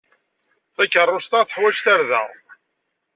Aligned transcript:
Takeṛṛust-a 0.75 1.39
teḥwaj 1.47 1.77
tarda. 1.85 2.23